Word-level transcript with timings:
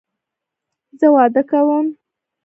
زه 0.99 1.05
واده 1.13 1.41
کوم 1.49 1.85